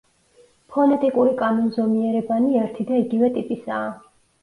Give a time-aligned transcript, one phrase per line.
[0.75, 3.97] ფონეტიკური კანონზომიერებანი ერთი და იგივე ტიპისაა.